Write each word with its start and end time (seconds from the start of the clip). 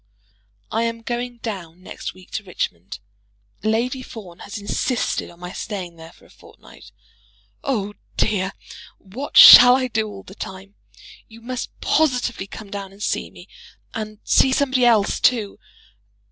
I 0.71 0.81
am 0.85 1.03
going 1.03 1.37
down 1.43 1.83
next 1.83 2.15
week 2.15 2.31
to 2.31 2.43
Richmond. 2.43 2.97
Lady 3.61 4.01
Fawn 4.01 4.39
has 4.39 4.57
insisted 4.57 5.29
on 5.29 5.39
my 5.39 5.51
staying 5.53 5.95
there 5.97 6.11
for 6.11 6.25
a 6.25 6.31
fortnight. 6.31 6.91
Oh, 7.63 7.93
dear, 8.17 8.53
what 8.97 9.37
shall 9.37 9.75
I 9.75 9.87
do 9.87 10.07
all 10.07 10.23
the 10.23 10.33
time? 10.33 10.73
You 11.27 11.39
must 11.39 11.79
positively 11.81 12.47
come 12.47 12.71
down 12.71 12.91
and 12.91 13.03
see 13.03 13.29
me, 13.29 13.47
and 13.93 14.17
see 14.23 14.51
somebody 14.51 14.85
else 14.85 15.19
too! 15.19 15.59